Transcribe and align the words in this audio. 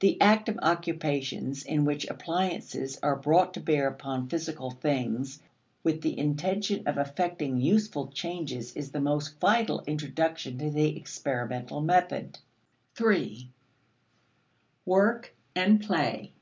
The 0.00 0.20
active 0.20 0.58
occupations 0.60 1.62
in 1.64 1.86
which 1.86 2.06
appliances 2.10 3.00
are 3.02 3.16
brought 3.16 3.54
to 3.54 3.60
bear 3.60 3.88
upon 3.88 4.28
physical 4.28 4.70
things 4.72 5.40
with 5.82 6.02
the 6.02 6.18
intention 6.18 6.86
of 6.86 6.98
effecting 6.98 7.56
useful 7.56 8.08
changes 8.08 8.76
is 8.76 8.90
the 8.90 9.00
most 9.00 9.40
vital 9.40 9.82
introduction 9.86 10.58
to 10.58 10.68
the 10.68 10.94
experimental 10.98 11.80
method. 11.80 12.38
3. 12.94 13.48
Work 14.84 15.34
and 15.56 15.80
Play. 15.80 16.34